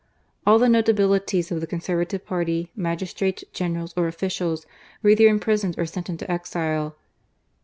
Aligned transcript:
All 0.47 0.57
the 0.57 0.65
notabilities 0.67 1.51
of 1.51 1.61
the 1.61 1.67
Conservative 1.67 2.25
party, 2.25 2.71
magis 2.75 3.13
trates, 3.13 3.43
generals 3.53 3.93
or 3.95 4.07
officials 4.07 4.65
were 5.03 5.11
either 5.11 5.27
imprisoned 5.27 5.77
or 5.77 5.85
sent 5.85 6.09
into 6.09 6.31
exile. 6.31 6.95